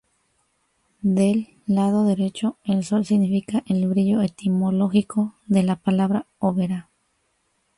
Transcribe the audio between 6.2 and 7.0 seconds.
Oberá.